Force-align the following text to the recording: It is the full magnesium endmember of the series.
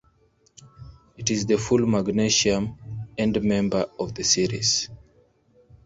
It 1.15 1.29
is 1.29 1.45
the 1.45 1.59
full 1.59 1.85
magnesium 1.85 2.75
endmember 3.19 3.87
of 3.99 4.15
the 4.15 4.23
series. 4.23 4.89